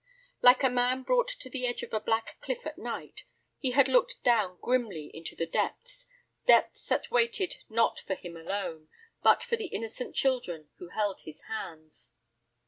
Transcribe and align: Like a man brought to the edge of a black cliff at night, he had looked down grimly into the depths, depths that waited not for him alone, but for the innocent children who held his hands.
Like 0.41 0.63
a 0.63 0.69
man 0.71 1.03
brought 1.03 1.27
to 1.27 1.47
the 1.47 1.67
edge 1.67 1.83
of 1.83 1.93
a 1.93 1.99
black 1.99 2.41
cliff 2.41 2.65
at 2.65 2.79
night, 2.79 3.23
he 3.59 3.69
had 3.69 3.87
looked 3.87 4.23
down 4.23 4.57
grimly 4.59 5.11
into 5.13 5.35
the 5.35 5.45
depths, 5.45 6.07
depths 6.47 6.87
that 6.87 7.11
waited 7.11 7.57
not 7.69 7.99
for 7.99 8.15
him 8.15 8.35
alone, 8.35 8.87
but 9.21 9.43
for 9.43 9.57
the 9.57 9.67
innocent 9.67 10.15
children 10.15 10.71
who 10.79 10.87
held 10.87 11.21
his 11.25 11.41
hands. 11.43 12.13